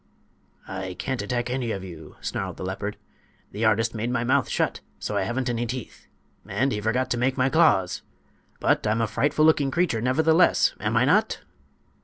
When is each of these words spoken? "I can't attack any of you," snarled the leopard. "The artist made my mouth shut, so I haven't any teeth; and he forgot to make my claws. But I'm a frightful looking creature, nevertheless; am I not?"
"I 0.67 0.95
can't 0.95 1.21
attack 1.21 1.51
any 1.51 1.69
of 1.69 1.83
you," 1.83 2.15
snarled 2.21 2.57
the 2.57 2.65
leopard. 2.65 2.97
"The 3.51 3.65
artist 3.65 3.93
made 3.93 4.09
my 4.09 4.23
mouth 4.23 4.49
shut, 4.49 4.79
so 4.97 5.15
I 5.15 5.21
haven't 5.21 5.47
any 5.47 5.67
teeth; 5.67 6.07
and 6.47 6.71
he 6.71 6.81
forgot 6.81 7.11
to 7.11 7.19
make 7.19 7.37
my 7.37 7.49
claws. 7.49 8.01
But 8.59 8.87
I'm 8.87 9.01
a 9.01 9.05
frightful 9.05 9.45
looking 9.45 9.69
creature, 9.69 10.01
nevertheless; 10.01 10.73
am 10.79 10.97
I 10.97 11.05
not?" 11.05 11.41